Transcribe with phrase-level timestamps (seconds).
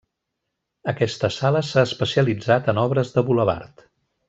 [0.93, 3.87] Aquesta sala s'ha especialitzat en obres de bulevard.